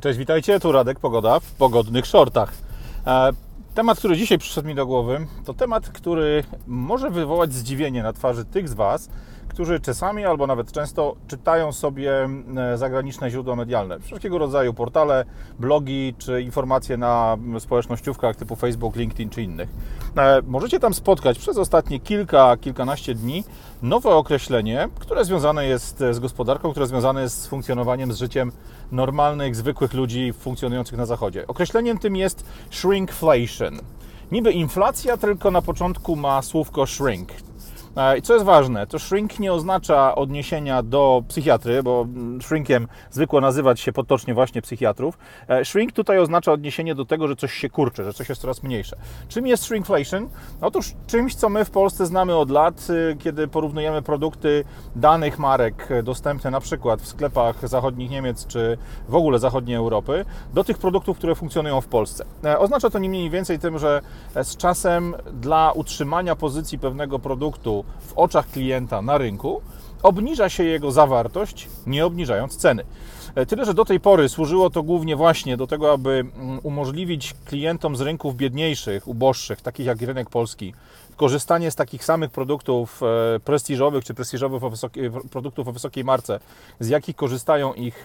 Cześć, 0.00 0.18
witajcie, 0.18 0.60
tu 0.60 0.72
Radek 0.72 1.00
Pogoda 1.00 1.40
w 1.40 1.52
pogodnych 1.52 2.06
shortach. 2.06 2.52
E, 3.06 3.30
Temat, 3.74 3.98
który 3.98 4.16
dzisiaj 4.16 4.38
przyszedł 4.38 4.68
mi 4.68 4.74
do 4.74 4.86
głowy, 4.86 5.26
to 5.44 5.54
temat, 5.54 5.88
który 5.88 6.44
może 6.66 7.10
wywołać 7.10 7.52
zdziwienie 7.52 8.02
na 8.02 8.12
twarzy 8.12 8.44
tych 8.44 8.68
z 8.68 8.74
Was, 8.74 9.08
którzy 9.48 9.80
czasami 9.80 10.24
albo 10.24 10.46
nawet 10.46 10.72
często 10.72 11.16
czytają 11.26 11.72
sobie 11.72 12.28
e, 12.56 12.78
zagraniczne 12.78 13.30
źródła 13.30 13.56
medialne, 13.56 14.00
wszelkiego 14.00 14.38
rodzaju 14.38 14.74
portale, 14.74 15.24
blogi 15.58 16.14
czy 16.18 16.42
informacje 16.42 16.96
na 16.96 17.36
społecznościówkach 17.58 18.36
typu 18.36 18.56
Facebook, 18.56 18.96
LinkedIn 18.96 19.30
czy 19.30 19.42
innych. 19.42 19.68
E, 20.16 20.42
możecie 20.46 20.80
tam 20.80 20.94
spotkać 20.94 21.38
przez 21.38 21.58
ostatnie 21.58 22.00
kilka, 22.00 22.56
kilkanaście 22.56 23.14
dni 23.14 23.44
nowe 23.82 24.10
określenie, 24.10 24.88
które 24.98 25.24
związane 25.24 25.66
jest 25.66 26.04
z 26.10 26.18
gospodarką, 26.18 26.70
które 26.70 26.86
związane 26.86 27.22
jest 27.22 27.42
z 27.42 27.46
funkcjonowaniem, 27.46 28.12
z 28.12 28.18
życiem 28.18 28.52
normalnych, 28.92 29.56
zwykłych 29.56 29.94
ludzi 29.94 30.32
funkcjonujących 30.32 30.98
na 30.98 31.06
Zachodzie. 31.06 31.46
Określeniem 31.46 31.98
tym 31.98 32.16
jest 32.16 32.46
shrinkflation. 32.70 33.78
Niby 34.32 34.52
inflacja, 34.52 35.16
tylko 35.16 35.50
na 35.50 35.62
początku 35.62 36.16
ma 36.16 36.42
słówko 36.42 36.86
shrink. 36.86 37.28
E, 37.96 38.18
I 38.18 38.22
co 38.22 38.34
jest 38.34 38.46
ważne, 38.46 38.86
to 38.86 38.98
shrink 38.98 39.38
nie 39.38 39.52
oznacza 39.52 40.14
odniesienia 40.14 40.82
do 40.82 41.22
psychiatry, 41.28 41.82
bo 41.82 42.06
shrinkiem 42.40 42.88
zwykło 43.10 43.40
nazywać 43.40 43.80
się 43.80 43.92
potocznie 43.92 44.34
właśnie 44.34 44.62
psychiatrów. 44.62 45.18
E, 45.48 45.64
shrink 45.64 45.92
tutaj 45.92 46.18
oznacza 46.18 46.52
odniesienie 46.52 46.94
do 46.94 47.04
tego, 47.04 47.28
że 47.28 47.36
coś 47.36 47.52
się 47.52 47.70
kurczy, 47.70 48.04
że 48.04 48.12
coś 48.12 48.28
jest 48.28 48.40
coraz 48.40 48.62
mniejsze. 48.62 48.96
Czym 49.28 49.46
jest 49.46 49.64
shrinkflation? 49.64 50.28
Otóż 50.60 50.92
czymś, 51.06 51.34
co 51.34 51.48
my 51.48 51.64
w 51.64 51.70
Polsce 51.70 52.06
znamy 52.06 52.36
od 52.36 52.50
lat, 52.50 52.86
y, 52.90 53.16
kiedy 53.16 53.48
porównujemy 53.48 54.02
produkty 54.02 54.64
danych 54.96 55.38
marek 55.38 55.88
dostępne 56.02 56.50
na 56.50 56.60
przykład 56.60 57.02
w 57.02 57.08
sklepach 57.08 57.68
zachodnich 57.68 58.10
Niemiec 58.10 58.46
czy 58.46 58.78
w 59.08 59.14
ogóle 59.14 59.38
zachodniej 59.38 59.76
Europy, 59.76 60.24
do 60.54 60.64
tych 60.64 60.78
produktów, 60.78 61.18
które 61.18 61.34
funkcjonują 61.34 61.80
w 61.80 61.86
Polsce. 61.86 62.24
E, 62.44 62.58
oznacza 62.58 62.90
to 62.90 62.98
nie 62.98 63.08
mniej 63.08 63.30
więcej 63.30 63.58
tym, 63.58 63.78
że 63.78 64.00
z 64.42 64.56
czasem 64.56 65.14
dla 65.32 65.72
utrzymania 65.72 66.36
pozycji 66.36 66.78
pewnego 66.78 67.18
produktu 67.18 67.83
w 68.00 68.12
oczach 68.16 68.50
klienta 68.50 69.02
na 69.02 69.18
rynku, 69.18 69.62
obniża 70.04 70.48
się 70.48 70.64
jego 70.64 70.92
zawartość, 70.92 71.68
nie 71.86 72.06
obniżając 72.06 72.56
ceny. 72.56 72.84
E, 73.34 73.46
tyle, 73.46 73.64
że 73.64 73.74
do 73.74 73.84
tej 73.84 74.00
pory 74.00 74.28
służyło 74.28 74.70
to 74.70 74.82
głównie 74.82 75.16
właśnie 75.16 75.56
do 75.56 75.66
tego, 75.66 75.92
aby 75.92 76.10
mm, 76.10 76.60
umożliwić 76.62 77.34
klientom 77.44 77.96
z 77.96 78.00
rynków 78.00 78.36
biedniejszych, 78.36 79.08
uboższych, 79.08 79.60
takich 79.60 79.86
jak 79.86 80.02
rynek 80.02 80.30
polski, 80.30 80.74
korzystanie 81.16 81.70
z 81.70 81.74
takich 81.74 82.04
samych 82.04 82.30
produktów 82.30 83.00
e, 83.02 83.40
prestiżowych 83.40 84.04
czy 84.04 84.14
prestiżowych 84.14 84.64
o 84.64 84.70
wysokiej, 84.70 85.10
produktów 85.10 85.68
o 85.68 85.72
wysokiej 85.72 86.04
marce, 86.04 86.40
z 86.80 86.88
jakich 86.88 87.16
korzystają 87.16 87.74
ich 87.74 88.04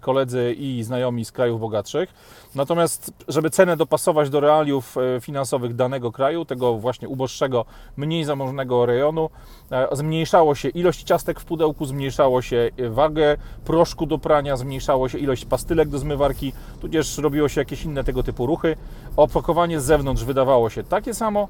koledzy 0.00 0.54
i 0.58 0.82
znajomi 0.82 1.24
z 1.24 1.32
krajów 1.32 1.60
bogatszych. 1.60 2.14
Natomiast, 2.54 3.12
żeby 3.28 3.50
cenę 3.50 3.76
dopasować 3.76 4.30
do 4.30 4.40
realiów 4.40 4.96
e, 4.96 5.20
finansowych 5.20 5.74
danego 5.74 6.12
kraju, 6.12 6.44
tego 6.44 6.74
właśnie 6.74 7.08
uboższego, 7.08 7.64
mniej 7.96 8.24
zamożnego 8.24 8.86
rejonu, 8.86 9.30
e, 9.70 9.96
zmniejszało 9.96 10.54
się 10.54 10.68
ilość 10.68 11.04
w 11.36 11.44
pudełku, 11.44 11.86
zmniejszało 11.86 12.42
się 12.42 12.70
wagę 12.90 13.36
proszku 13.64 14.06
do 14.06 14.18
prania, 14.18 14.56
zmniejszało 14.56 15.08
się 15.08 15.18
ilość 15.18 15.44
pastylek 15.44 15.88
do 15.88 15.98
zmywarki, 15.98 16.52
tudzież 16.80 17.18
robiło 17.18 17.48
się 17.48 17.60
jakieś 17.60 17.84
inne 17.84 18.04
tego 18.04 18.22
typu 18.22 18.46
ruchy. 18.46 18.76
Opakowanie 19.16 19.80
z 19.80 19.84
zewnątrz 19.84 20.24
wydawało 20.24 20.70
się 20.70 20.84
takie 20.84 21.14
samo, 21.14 21.48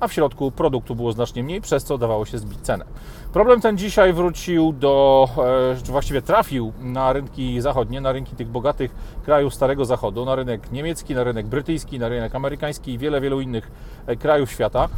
a 0.00 0.08
w 0.08 0.12
środku 0.12 0.50
produktu 0.50 0.94
było 0.94 1.12
znacznie 1.12 1.42
mniej, 1.42 1.60
przez 1.60 1.84
co 1.84 1.98
dawało 1.98 2.24
się 2.24 2.38
zbić 2.38 2.60
cenę. 2.60 2.84
Problem 3.32 3.60
ten 3.60 3.78
dzisiaj 3.78 4.12
wrócił 4.12 4.72
do, 4.72 5.28
e, 5.74 5.82
czy 5.82 5.92
właściwie 5.92 6.22
trafił 6.22 6.72
na 6.80 7.12
rynki 7.12 7.60
zachodnie, 7.60 8.00
na 8.00 8.12
rynki 8.12 8.36
tych 8.36 8.48
bogatych 8.48 8.94
krajów 9.24 9.54
Starego 9.54 9.84
Zachodu, 9.84 10.24
na 10.24 10.34
rynek 10.34 10.72
niemiecki, 10.72 11.14
na 11.14 11.24
rynek 11.24 11.46
brytyjski, 11.46 11.98
na 11.98 12.08
rynek 12.08 12.34
amerykański 12.34 12.92
i 12.92 12.98
wiele, 12.98 13.20
wielu 13.20 13.40
innych 13.40 13.70
e, 14.06 14.16
krajów 14.16 14.50
świata. 14.50 14.88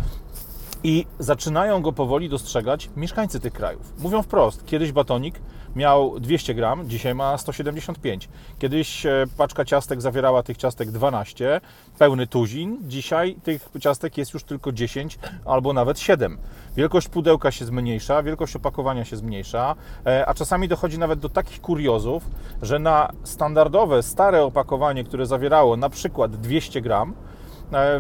I 0.85 1.07
zaczynają 1.19 1.83
go 1.83 1.93
powoli 1.93 2.29
dostrzegać 2.29 2.91
mieszkańcy 2.97 3.41
tych 3.41 3.53
krajów. 3.53 3.93
Mówią 3.99 4.23
wprost, 4.23 4.65
kiedyś 4.67 4.93
batonik 4.93 5.41
miał 5.77 6.21
200 6.21 6.55
gram, 6.55 6.89
dzisiaj 6.89 7.15
ma 7.15 7.39
175. 7.39 8.29
Kiedyś 8.59 9.07
e, 9.07 9.25
paczka 9.37 9.65
ciastek 9.65 10.01
zawierała 10.01 10.43
tych 10.43 10.57
ciastek 10.57 10.91
12, 10.91 11.61
pełny 11.99 12.27
tuzin. 12.27 12.79
Dzisiaj 12.83 13.37
tych 13.43 13.69
ciastek 13.81 14.19
jest 14.19 14.35
już 14.35 14.45
tylko 14.45 14.73
10 14.73 15.19
albo 15.45 15.73
nawet 15.73 15.99
7. 15.99 16.39
Wielkość 16.77 17.09
pudełka 17.09 17.51
się 17.51 17.65
zmniejsza, 17.65 18.23
wielkość 18.23 18.57
opakowania 18.57 19.05
się 19.05 19.17
zmniejsza, 19.17 19.75
e, 20.07 20.27
a 20.27 20.35
czasami 20.35 20.69
dochodzi 20.69 20.99
nawet 20.99 21.19
do 21.19 21.29
takich 21.29 21.61
kuriozów, 21.61 22.31
że 22.63 22.79
na 22.79 23.13
standardowe, 23.25 24.03
stare 24.03 24.45
opakowanie, 24.45 25.05
które 25.05 25.27
zawierało 25.27 25.77
na 25.77 25.89
przykład 25.89 26.37
200 26.37 26.81
gram, 26.81 27.15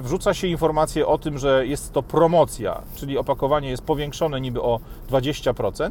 wrzuca 0.00 0.34
się 0.34 0.46
informację 0.46 1.06
o 1.06 1.18
tym, 1.18 1.38
że 1.38 1.66
jest 1.66 1.92
to 1.92 2.02
promocja, 2.02 2.82
czyli 2.94 3.18
opakowanie 3.18 3.70
jest 3.70 3.82
powiększone 3.82 4.40
niby 4.40 4.62
o 4.62 4.80
20%, 5.10 5.90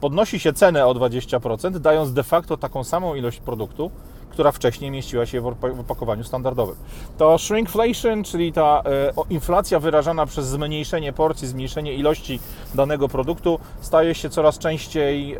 podnosi 0.00 0.38
się 0.38 0.52
cenę 0.52 0.86
o 0.86 0.94
20%, 0.94 1.78
dając 1.78 2.12
de 2.12 2.22
facto 2.22 2.56
taką 2.56 2.84
samą 2.84 3.14
ilość 3.14 3.40
produktu, 3.40 3.90
która 4.34 4.52
wcześniej 4.52 4.90
mieściła 4.90 5.26
się 5.26 5.40
w 5.40 5.80
opakowaniu 5.80 6.24
standardowym. 6.24 6.76
To 7.18 7.38
shrinkflation, 7.38 8.24
czyli 8.24 8.52
ta 8.52 8.82
e, 8.84 9.12
inflacja 9.30 9.80
wyrażana 9.80 10.26
przez 10.26 10.46
zmniejszenie 10.46 11.12
porcji, 11.12 11.48
zmniejszenie 11.48 11.94
ilości 11.94 12.40
danego 12.74 13.08
produktu, 13.08 13.58
staje 13.80 14.14
się 14.14 14.30
coraz 14.30 14.58
częściej 14.58 15.34
e, 15.34 15.38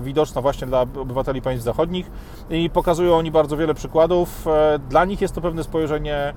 widoczna 0.00 0.42
właśnie 0.42 0.66
dla 0.66 0.80
obywateli 0.80 1.42
państw 1.42 1.64
zachodnich 1.64 2.10
i 2.50 2.70
pokazują 2.70 3.16
oni 3.16 3.30
bardzo 3.30 3.56
wiele 3.56 3.74
przykładów. 3.74 4.46
E, 4.46 4.78
dla 4.78 5.04
nich 5.04 5.20
jest 5.20 5.34
to 5.34 5.40
pewne 5.40 5.64
spojrzenie, 5.64 6.34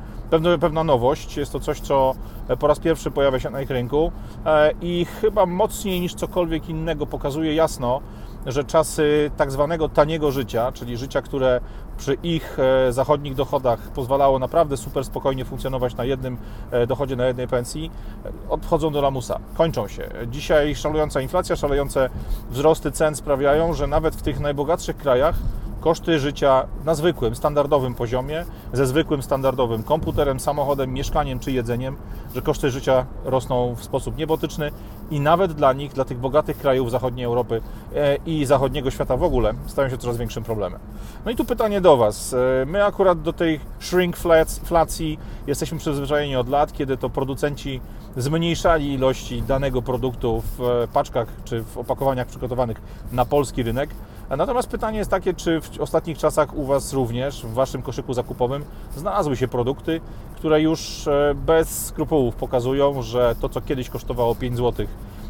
pewna 0.59 0.83
nowość, 0.83 1.37
jest 1.37 1.51
to 1.51 1.59
coś, 1.59 1.79
co 1.79 2.15
po 2.59 2.67
raz 2.67 2.79
pierwszy 2.79 3.11
pojawia 3.11 3.39
się 3.39 3.49
na 3.49 3.61
ich 3.61 3.69
rynku 3.69 4.11
i 4.81 5.05
chyba 5.05 5.45
mocniej 5.45 6.01
niż 6.01 6.13
cokolwiek 6.13 6.69
innego 6.69 7.05
pokazuje 7.05 7.55
jasno, 7.55 8.01
że 8.45 8.63
czasy 8.63 9.31
tak 9.37 9.51
zwanego 9.51 9.89
taniego 9.89 10.31
życia, 10.31 10.71
czyli 10.71 10.97
życia, 10.97 11.21
które 11.21 11.61
przy 11.97 12.13
ich 12.13 12.57
e, 12.59 12.93
zachodnich 12.93 13.35
dochodach 13.35 13.79
pozwalało 13.79 14.39
naprawdę 14.39 14.77
super 14.77 15.05
spokojnie 15.05 15.45
funkcjonować 15.45 15.95
na 15.95 16.05
jednym 16.05 16.37
e, 16.71 16.87
dochodzie, 16.87 17.15
na 17.15 17.25
jednej 17.25 17.47
pensji, 17.47 17.91
odchodzą 18.49 18.91
do 18.91 19.01
lamusa, 19.01 19.39
kończą 19.57 19.87
się. 19.87 20.09
Dzisiaj 20.27 20.75
szalejąca 20.75 21.21
inflacja, 21.21 21.55
szalejące 21.55 22.09
wzrosty 22.51 22.91
cen 22.91 23.15
sprawiają, 23.15 23.73
że 23.73 23.87
nawet 23.87 24.15
w 24.15 24.21
tych 24.21 24.39
najbogatszych 24.39 24.97
krajach 24.97 25.35
koszty 25.81 26.19
życia 26.19 26.67
na 26.85 26.95
zwykłym, 26.95 27.35
standardowym 27.35 27.93
poziomie, 27.93 28.45
ze 28.73 28.87
zwykłym, 28.87 29.23
standardowym 29.23 29.83
komputerem, 29.83 30.39
samochodem, 30.39 30.93
mieszkaniem 30.93 31.39
czy 31.39 31.51
jedzeniem, 31.51 31.97
że 32.35 32.41
koszty 32.41 32.71
życia 32.71 33.05
rosną 33.23 33.75
w 33.75 33.83
sposób 33.83 34.17
niebotyczny 34.17 34.71
i 35.11 35.19
nawet 35.19 35.53
dla 35.53 35.73
nich, 35.73 35.93
dla 35.93 36.05
tych 36.05 36.17
bogatych 36.17 36.57
krajów 36.57 36.91
zachodniej 36.91 37.25
Europy 37.25 37.61
e, 37.95 38.15
i 38.25 38.45
zachodniego 38.45 38.91
świata 38.91 39.17
w 39.17 39.23
ogóle, 39.23 39.53
stają 39.65 39.89
się 39.89 39.97
coraz 39.97 40.17
większym 40.17 40.43
problemem. 40.43 40.79
No 41.25 41.31
i 41.31 41.35
tu 41.35 41.45
pytanie 41.45 41.81
do 41.81 41.97
Was. 41.97 42.33
E, 42.33 42.65
my 42.65 42.85
akurat 42.85 43.21
do 43.21 43.33
tej 43.33 43.59
shrinkflacji 43.79 45.19
jesteśmy 45.47 45.77
przyzwyczajeni 45.77 46.35
od 46.35 46.49
lat, 46.49 46.73
kiedy 46.73 46.97
to 46.97 47.09
producenci 47.09 47.81
zmniejszali 48.17 48.93
ilości 48.93 49.41
danego 49.41 49.81
produktu 49.81 50.43
w 50.57 50.61
e, 50.61 50.87
paczkach 50.87 51.27
czy 51.43 51.63
w 51.63 51.77
opakowaniach 51.77 52.27
przygotowanych 52.27 52.81
na 53.11 53.25
polski 53.25 53.63
rynek. 53.63 53.89
Natomiast 54.37 54.69
pytanie 54.69 54.97
jest 54.97 55.11
takie, 55.11 55.33
czy 55.33 55.61
w 55.61 55.79
ostatnich 55.79 56.17
czasach 56.17 56.57
u 56.57 56.65
Was 56.65 56.93
również, 56.93 57.45
w 57.45 57.53
Waszym 57.53 57.81
koszyku 57.81 58.13
zakupowym, 58.13 58.65
znalazły 58.95 59.37
się 59.37 59.47
produkty, 59.47 60.01
które 60.35 60.61
już 60.61 61.07
e, 61.07 61.35
bez 61.35 61.85
skrupułów 61.85 62.35
pokazują, 62.35 63.01
że 63.01 63.35
to, 63.41 63.49
co 63.49 63.61
kiedyś 63.61 63.89
kosztowało 63.89 64.35
5 64.35 64.57
zł 64.57 64.85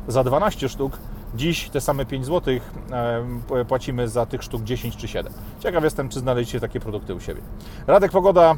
za 0.08 0.24
12 0.24 0.70
sztuk, 0.70 0.98
dziś 1.36 1.70
te 1.70 1.82
same 1.82 2.06
5 2.06 2.26
zł 2.26 2.54
e, 2.92 3.66
płacimy 3.66 4.08
za 4.08 4.26
tych 4.26 4.44
sztuk 4.44 4.64
10 4.64 4.98
czy 4.98 5.08
7. 5.08 5.34
Ciekaw 5.60 5.84
jestem, 5.84 6.10
czy 6.10 6.20
znaleźliście 6.20 6.60
takie 6.60 6.80
produkty 6.80 7.16
u 7.16 7.20
siebie. 7.20 7.42
Radek 7.88 8.12
Pogoda, 8.12 8.56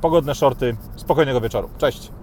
pogodne 0.00 0.34
shorty, 0.34 0.76
spokojnego 0.96 1.40
wieczoru. 1.40 1.68
Cześć! 1.78 2.19